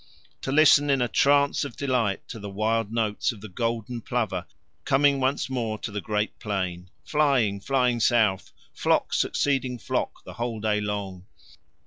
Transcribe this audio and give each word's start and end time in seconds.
To 0.41 0.51
listen 0.51 0.89
in 0.89 0.99
a 0.99 1.07
trance 1.07 1.63
of 1.63 1.75
delight 1.75 2.27
to 2.29 2.39
the 2.39 2.49
wild 2.49 2.91
notes 2.91 3.31
of 3.31 3.39
the 3.39 3.47
golden 3.47 4.01
plover 4.01 4.47
coming 4.83 5.19
once 5.19 5.47
more 5.47 5.77
to 5.77 5.91
the 5.91 6.01
great 6.01 6.39
plain, 6.39 6.89
flying, 7.05 7.59
flying 7.59 7.99
south, 7.99 8.51
flock 8.73 9.13
succeeding 9.13 9.77
flock 9.77 10.23
the 10.23 10.33
whole 10.33 10.59
day 10.59 10.81
long. 10.81 11.27